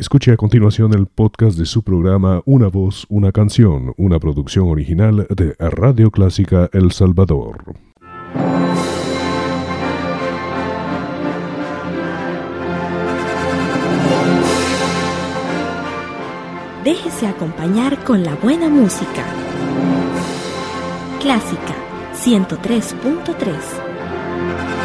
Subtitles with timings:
[0.00, 5.26] Escuche a continuación el podcast de su programa Una voz, una canción, una producción original
[5.28, 7.74] de Radio Clásica El Salvador.
[16.82, 19.26] Déjese acompañar con la buena música.
[21.20, 21.74] Clásica
[22.14, 24.79] 103.3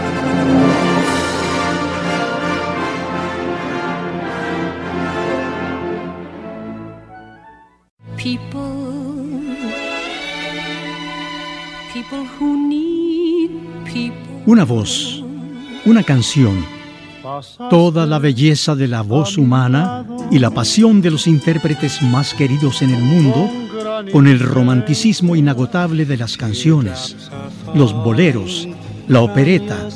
[14.47, 15.23] Una voz,
[15.85, 16.65] una canción,
[17.69, 22.81] toda la belleza de la voz humana y la pasión de los intérpretes más queridos
[22.81, 23.47] en el mundo,
[24.11, 27.15] con el romanticismo inagotable de las canciones,
[27.75, 28.67] los boleros,
[29.07, 29.87] la opereta,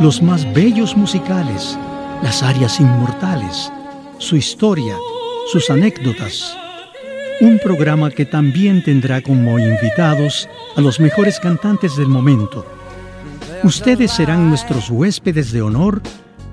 [0.00, 1.78] los más bellos musicales,
[2.20, 3.70] las arias inmortales,
[4.18, 4.96] su historia,
[5.52, 6.65] sus anécdotas.
[7.40, 12.64] Un programa que también tendrá como invitados a los mejores cantantes del momento
[13.62, 16.00] Ustedes serán nuestros huéspedes de honor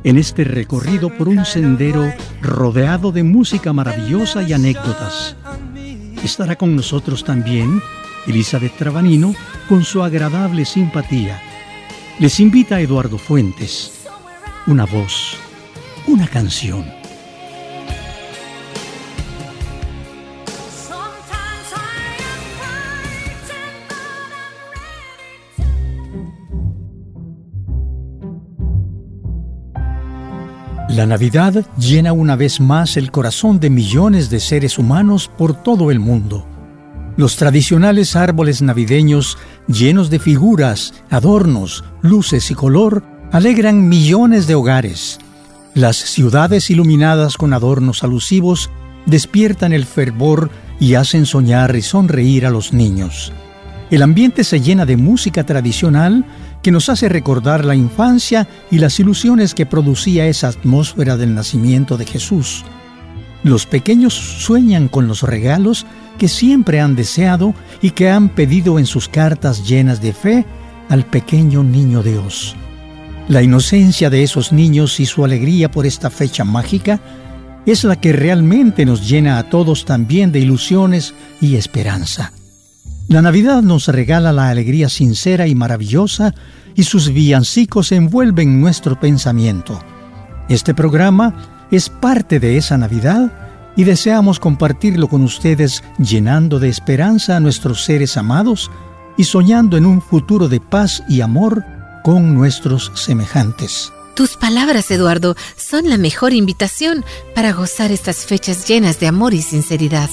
[0.04, 5.36] en este recorrido por un sendero rodeado de música maravillosa y anécdotas.
[6.24, 7.82] Estará con nosotros también
[8.26, 9.36] Elizabeth Trabanino
[9.70, 11.42] con su agradable simpatía.
[12.20, 14.06] Les invita a Eduardo Fuentes.
[14.66, 15.38] Una voz,
[16.08, 17.03] una canción.
[30.94, 35.90] La Navidad llena una vez más el corazón de millones de seres humanos por todo
[35.90, 36.46] el mundo.
[37.18, 45.18] Los tradicionales árboles navideños llenos de figuras, adornos, luces y color alegran millones de hogares.
[45.74, 48.70] Las ciudades iluminadas con adornos alusivos
[49.08, 53.34] despiertan el fervor y hacen soñar y sonreír a los niños.
[53.90, 56.24] El ambiente se llena de música tradicional
[56.64, 61.98] que nos hace recordar la infancia y las ilusiones que producía esa atmósfera del nacimiento
[61.98, 62.64] de Jesús.
[63.44, 65.86] Los pequeños sueñan con los regalos
[66.18, 70.46] que siempre han deseado y que han pedido en sus cartas llenas de fe
[70.90, 72.56] al pequeño niño Dios.
[73.28, 77.00] La inocencia de esos niños y su alegría por esta fecha mágica
[77.66, 82.32] es la que realmente nos llena a todos también de ilusiones y esperanza.
[83.14, 86.34] La Navidad nos regala la alegría sincera y maravillosa
[86.74, 89.80] y sus villancicos envuelven nuestro pensamiento.
[90.50, 93.32] Este programa es parte de esa Navidad
[93.76, 98.72] y deseamos compartirlo con ustedes llenando de esperanza a nuestros seres amados
[99.16, 101.64] y soñando en un futuro de paz y amor
[102.04, 103.94] con nuestros semejantes.
[104.16, 109.44] Tus palabras, Eduardo, son la mejor invitación para gozar estas fechas llenas de amor y
[109.44, 110.10] sinceridad.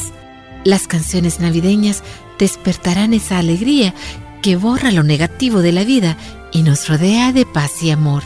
[0.65, 2.03] Las canciones navideñas
[2.39, 3.95] despertarán esa alegría
[4.43, 6.17] que borra lo negativo de la vida
[6.53, 8.23] y nos rodea de paz y amor.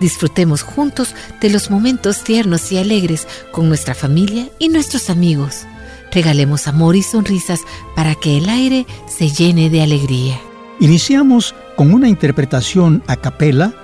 [0.00, 5.66] Disfrutemos juntos de los momentos tiernos y alegres con nuestra familia y nuestros amigos.
[6.12, 7.60] Regalemos amor y sonrisas
[7.94, 10.38] para que el aire se llene de alegría.
[10.80, 13.74] Iniciamos con una interpretación a capela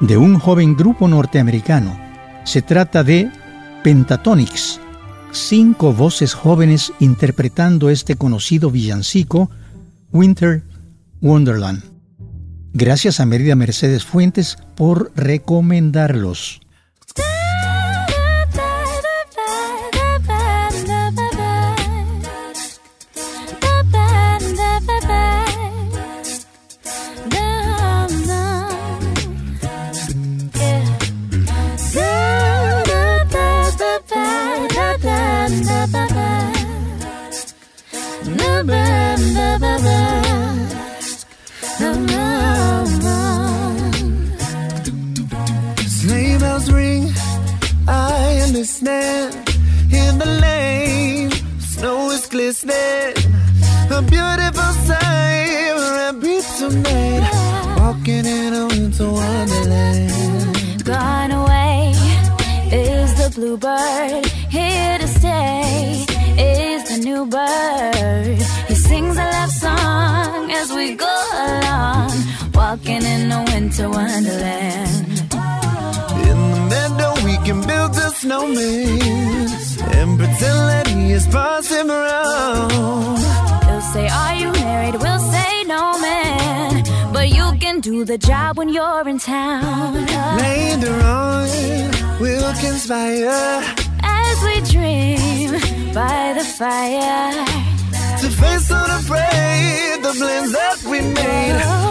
[0.00, 1.98] de un joven grupo norteamericano.
[2.44, 3.30] Se trata de
[3.82, 4.80] Pentatonics
[5.36, 9.50] cinco voces jóvenes interpretando este conocido villancico,
[10.12, 10.62] Winter
[11.20, 11.82] Wonderland.
[12.72, 16.60] Gracias a Merida Mercedes Fuentes por recomendarlos.
[48.82, 51.30] In the lane.
[51.60, 53.14] Snow is glistening.
[53.90, 55.72] A beautiful sight.
[55.76, 57.76] We're happy tonight.
[57.78, 60.84] Walking in a winter wonderland.
[60.84, 61.92] Gone away
[62.70, 64.26] is the bluebird.
[64.50, 66.04] Here to stay
[66.38, 68.42] is the new bird.
[68.68, 72.12] He sings a love song as we go along.
[72.54, 75.05] Walking in a winter wonderland.
[77.46, 79.46] Can build a snowman
[79.98, 82.70] and pretend that he is passing around.
[83.66, 84.96] They'll say, Are you married?
[85.00, 86.82] We'll say, No, man.
[87.12, 89.94] But you can do the job when you're in town.
[90.38, 91.48] Later on,
[92.20, 93.62] we'll conspire
[94.02, 95.52] as we dream
[95.94, 97.46] by the fire.
[98.22, 101.85] To face unafraid the blends that we made.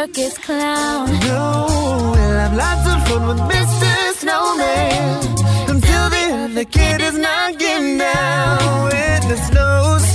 [0.00, 1.06] Circus clown.
[1.28, 1.66] No,
[2.12, 3.92] we'll have lots of fun with Mr.
[4.20, 5.20] Snowman.
[5.72, 8.58] Until the other kid is knocking down
[8.88, 10.06] when the snows.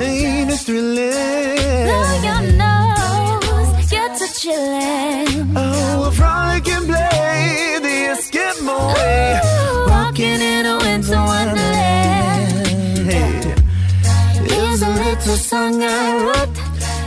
[0.00, 1.86] Ain't it thrilling?
[1.88, 5.52] Blow your nose, get to chillin'.
[5.56, 9.40] Oh, a frolic and play the Eskimo way.
[9.92, 12.66] Walking in a winter wonderland.
[13.10, 13.54] Hey,
[14.50, 16.57] Here's a little song I wrote.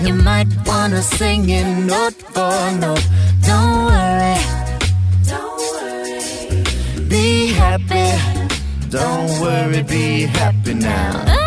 [0.03, 3.07] You might wanna sing it note for note.
[3.45, 4.37] Don't worry,
[5.27, 7.07] don't worry.
[7.07, 8.09] be happy.
[8.89, 11.40] Don't worry, be happy now.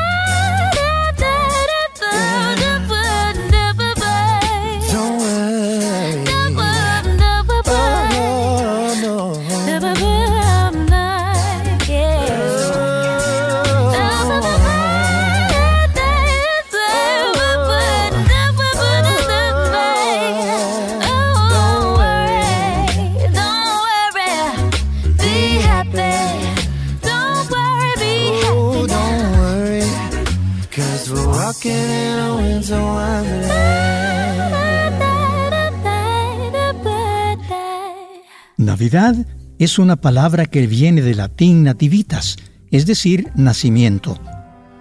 [39.59, 42.37] Es una palabra que viene del latín nativitas,
[42.71, 44.21] es decir, nacimiento.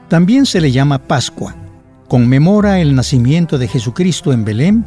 [0.08, 1.56] También se le llama Pascua.
[2.08, 4.86] Conmemora el nacimiento de Jesucristo en Belén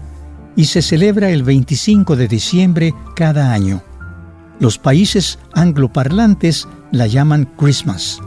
[0.55, 3.83] y se celebra el 25 de diciembre cada año.
[4.61, 8.21] Los países angloparlantes la llaman Christmas.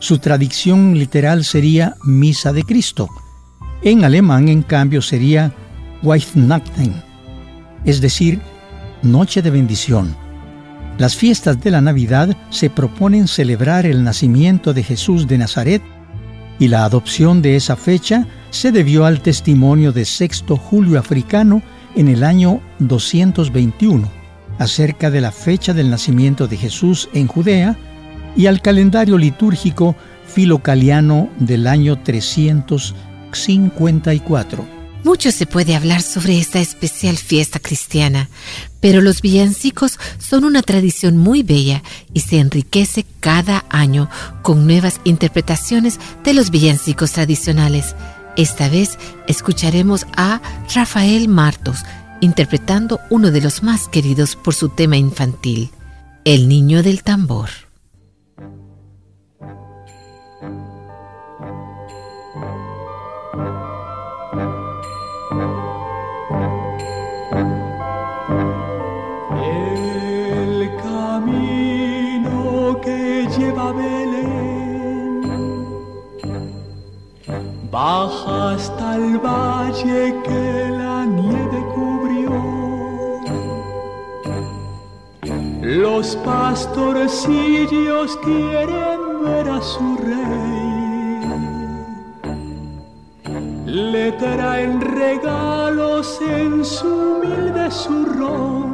[0.00, 3.08] Su traducción literal sería Misa de Cristo.
[3.82, 5.54] En alemán, en cambio, sería
[6.02, 7.02] Weihnachten,
[7.86, 8.38] es decir,
[9.02, 10.14] Noche de Bendición.
[11.02, 15.82] Las fiestas de la Navidad se proponen celebrar el nacimiento de Jesús de Nazaret
[16.60, 21.60] y la adopción de esa fecha se debió al testimonio de Sexto Julio Africano
[21.96, 24.08] en el año 221
[24.60, 27.76] acerca de la fecha del nacimiento de Jesús en Judea
[28.36, 29.96] y al calendario litúrgico
[30.32, 34.64] filocaliano del año 354.
[35.02, 38.28] Mucho se puede hablar sobre esta especial fiesta cristiana,
[38.82, 44.10] pero los villancicos son una tradición muy bella y se enriquece cada año
[44.42, 47.94] con nuevas interpretaciones de los villancicos tradicionales.
[48.36, 48.98] Esta vez
[49.28, 50.42] escucharemos a
[50.74, 51.78] Rafael Martos
[52.20, 55.70] interpretando uno de los más queridos por su tema infantil,
[56.24, 57.61] El Niño del Tambor.
[77.72, 82.30] Baja hasta el valle que la nieve cubrió.
[85.62, 91.22] Los pastorcillos quieren ver a su rey.
[93.64, 98.71] Le traen regalos en su humilde zurrón.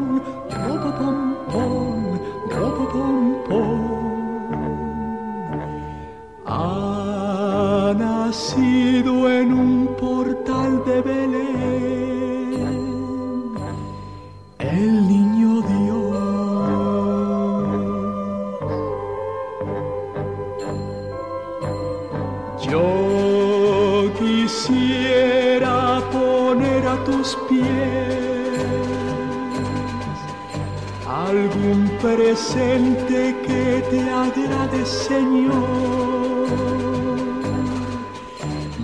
[32.58, 36.48] Presente que te agrade, Señor.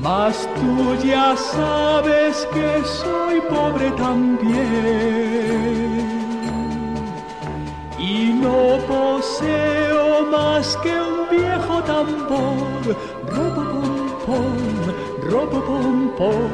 [0.00, 4.54] Mas tú ya sabes que soy pobre también
[7.98, 12.82] y no poseo más que un viejo tambor.
[13.34, 14.56] Ropa pom pom,
[15.30, 16.50] ropa pom pom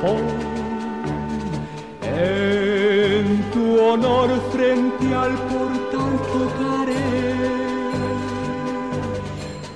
[0.00, 0.54] pom.
[3.54, 4.33] tu honor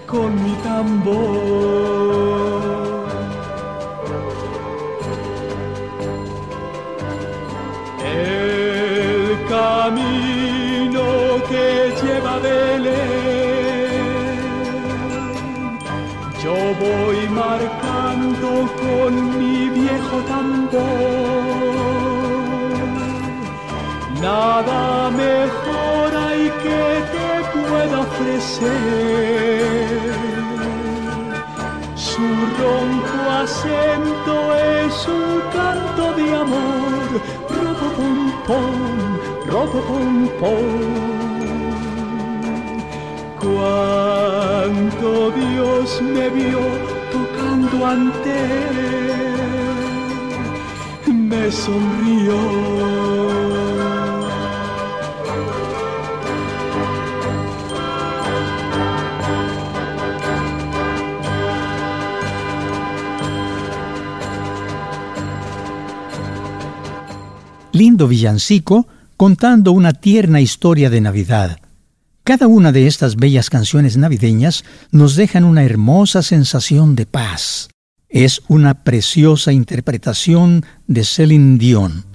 [0.09, 1.19] con mi tambor.
[8.03, 11.05] El camino
[11.51, 11.67] que
[12.01, 12.89] lleva a Belén,
[16.43, 18.51] yo voy marcando
[18.83, 21.59] con mi viejo tambor.
[24.23, 29.88] Nada mejor hay que te pueda ofrecer.
[32.61, 37.09] Ronco acento es un canto de amor.
[37.49, 41.29] Robo pom pom, pom pom.
[43.41, 46.63] Cuánto Dios me vio
[47.13, 48.35] tocando ante
[51.07, 53.38] él, me sonrió.
[67.79, 71.59] Lindo villancico contando una tierna historia de Navidad.
[72.25, 77.69] Cada una de estas bellas canciones navideñas nos dejan una hermosa sensación de paz.
[78.09, 82.08] Es una preciosa interpretación de Celine Dion.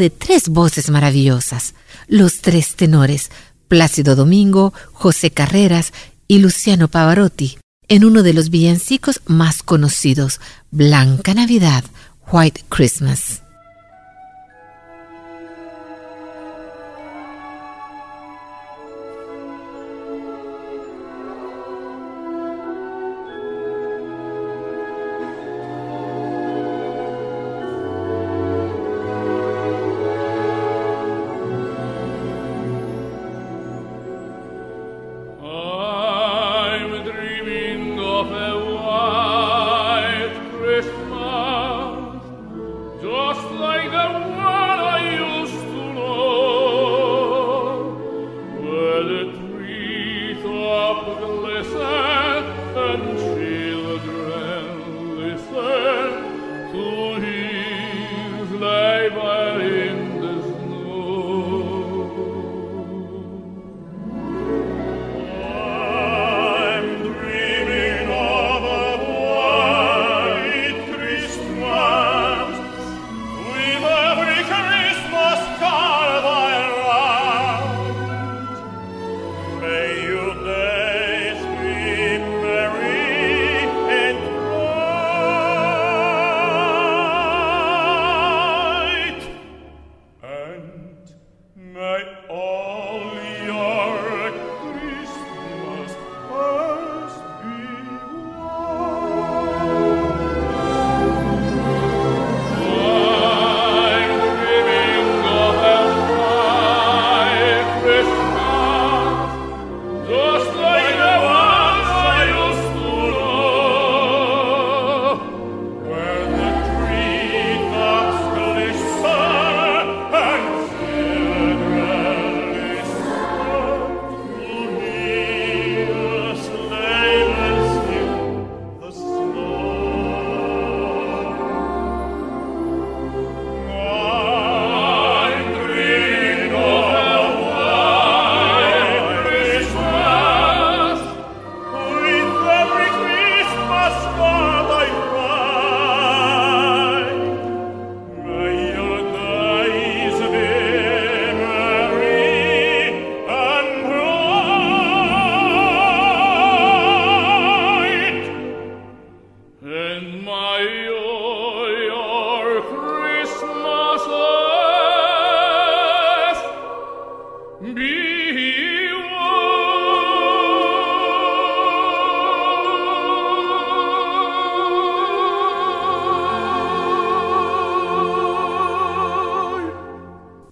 [0.00, 1.74] De tres voces maravillosas,
[2.08, 3.30] los tres tenores,
[3.68, 5.92] Plácido Domingo, José Carreras
[6.26, 10.40] y Luciano Pavarotti, en uno de los villancicos más conocidos,
[10.72, 11.84] Blanca Navidad,
[12.32, 13.42] White Christmas.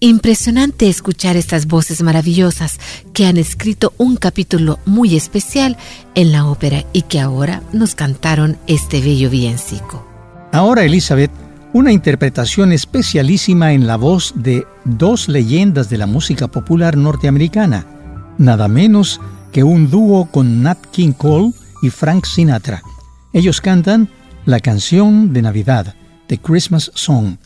[0.09, 2.79] Impresionante escuchar estas voces maravillosas
[3.13, 5.77] que han escrito un capítulo muy especial
[6.15, 10.03] en la ópera y que ahora nos cantaron este bello villancico.
[10.51, 11.29] Ahora, Elizabeth,
[11.73, 17.85] una interpretación especialísima en la voz de dos leyendas de la música popular norteamericana,
[18.39, 22.81] nada menos que un dúo con Nat King Cole y Frank Sinatra.
[23.31, 24.09] Ellos cantan
[24.45, 25.93] la canción de Navidad,
[26.25, 27.37] The Christmas Song.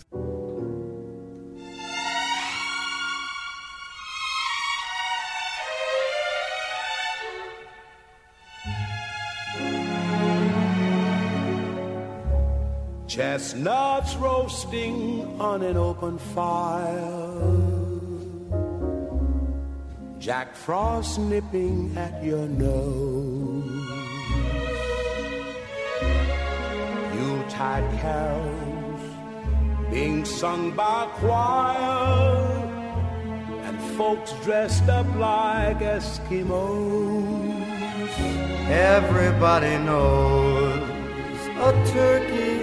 [13.14, 17.30] Chestnuts roasting on an open fire.
[20.18, 23.70] Jack Frost nipping at your nose.
[27.14, 29.02] Yuletide carols
[29.92, 32.48] being sung by choir.
[33.66, 37.62] And folks dressed up like Eskimos.
[38.72, 40.90] Everybody knows
[41.60, 42.63] a turkey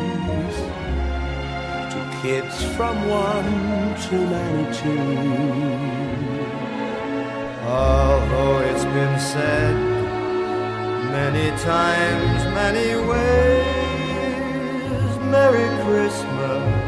[2.21, 4.91] Kids from one to ninety-two.
[7.65, 9.75] Although it's been said
[11.11, 13.57] many times, many ways,
[15.31, 16.80] Merry Christmas.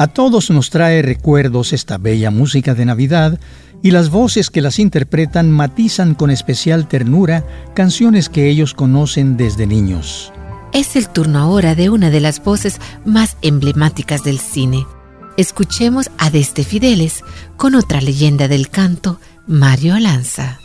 [0.00, 3.38] A todos nos trae recuerdos esta bella música de Navidad
[3.82, 9.66] y las voces que las interpretan matizan con especial ternura canciones que ellos conocen desde
[9.66, 10.32] niños.
[10.72, 14.86] Es el turno ahora de una de las voces más emblemáticas del cine.
[15.36, 17.22] Escuchemos a Deste Fideles
[17.58, 20.60] con otra leyenda del canto, Mario Lanza.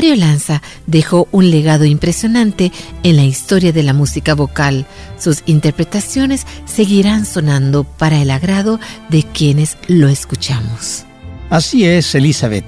[0.00, 2.72] Mario Lanza dejó un legado impresionante
[3.02, 4.86] en la historia de la música vocal.
[5.18, 11.04] Sus interpretaciones seguirán sonando para el agrado de quienes lo escuchamos.
[11.48, 12.64] Así es, Elizabeth.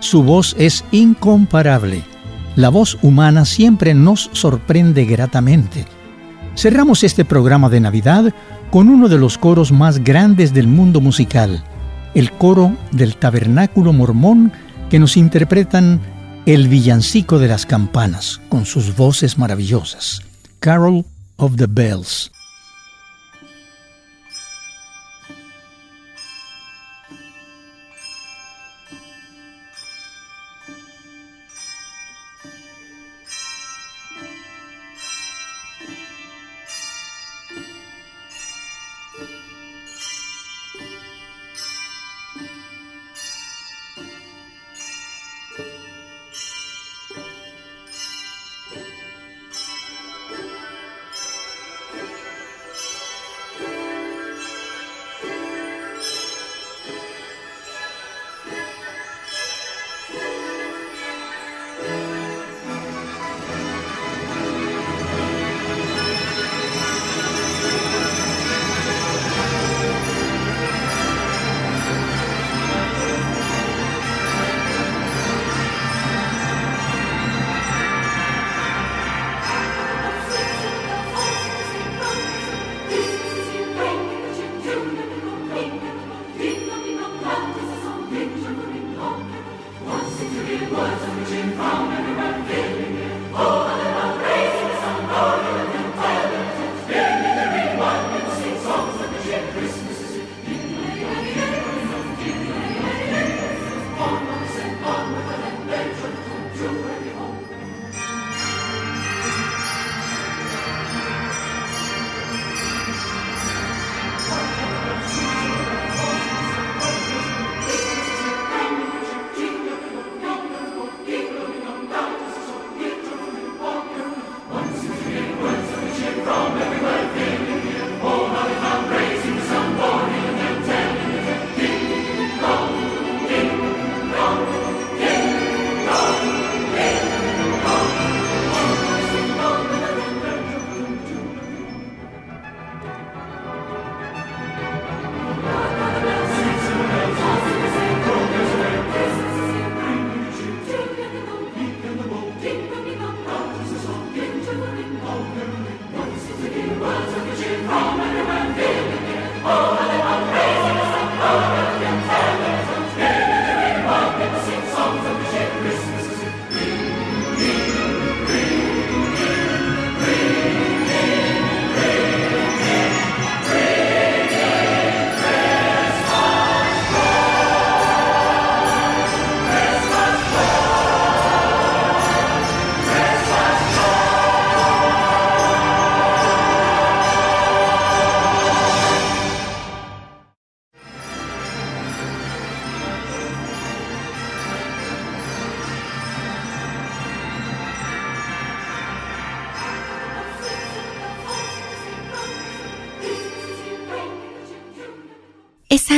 [0.00, 2.02] Su voz es incomparable.
[2.56, 5.86] La voz humana siempre nos sorprende gratamente.
[6.56, 8.32] Cerramos este programa de Navidad
[8.70, 11.64] con uno de los coros más grandes del mundo musical,
[12.14, 14.52] el coro del Tabernáculo Mormón
[14.88, 16.00] que nos interpretan
[16.46, 20.22] el villancico de las campanas con sus voces maravillosas,
[20.60, 21.04] Carol
[21.36, 22.30] of the Bells.
[91.56, 92.03] Es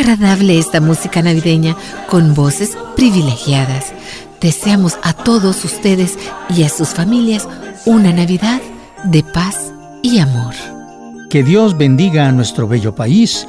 [0.09, 1.77] agradable esta música navideña
[2.09, 3.93] con voces privilegiadas.
[4.41, 6.17] Deseamos a todos ustedes
[6.57, 7.49] y a sus familias
[7.87, 8.61] una Navidad
[9.05, 10.55] de paz y amor.
[11.29, 13.49] Que Dios bendiga a nuestro bello país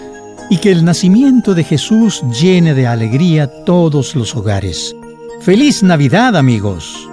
[0.49, 4.95] y que el nacimiento de Jesús llene de alegría todos los hogares.
[5.41, 7.07] ¡Feliz Navidad amigos!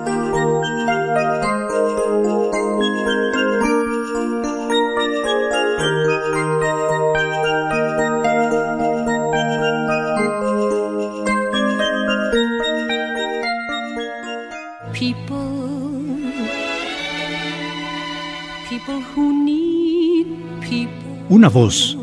[21.55, 21.97] Voz,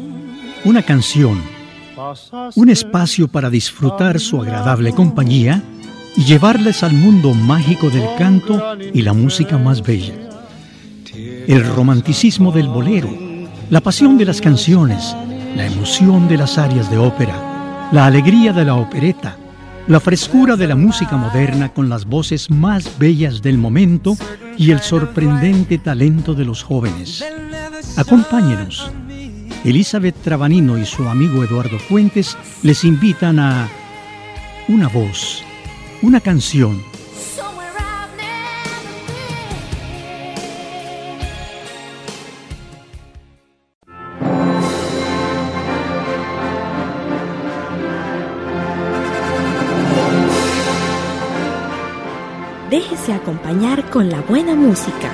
[0.63, 1.41] una canción,
[2.55, 5.61] un espacio para disfrutar su agradable compañía
[6.15, 10.13] y llevarles al mundo mágico del canto y la música más bella.
[11.13, 13.09] El romanticismo del bolero,
[13.69, 15.13] la pasión de las canciones,
[15.57, 19.35] la emoción de las arias de ópera, la alegría de la opereta,
[19.85, 24.15] la frescura de la música moderna con las voces más bellas del momento
[24.57, 27.21] y el sorprendente talento de los jóvenes.
[27.97, 28.89] Acompáñenos
[29.63, 33.69] Elizabeth Trabanino y su amigo Eduardo Fuentes les invitan a
[34.67, 35.43] una voz,
[36.01, 36.81] una canción.
[52.71, 55.11] Déjese acompañar con la buena música.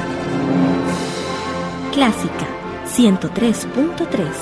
[1.91, 2.56] Clásica
[2.97, 4.33] 103.3